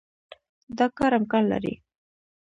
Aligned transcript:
دا 0.77 0.85
کار 0.97 1.11
امکان 1.19 1.43
لري. 1.51 1.73